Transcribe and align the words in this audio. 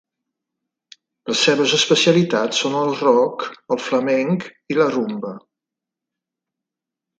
Les 1.31 1.43
seves 1.47 1.75
especialitats 1.77 2.63
són 2.65 2.79
el 2.81 2.95
rock, 3.03 3.47
el 3.77 3.83
flamenc 3.91 4.49
i 4.75 4.81
la 4.83 4.91
rumba. 4.99 5.37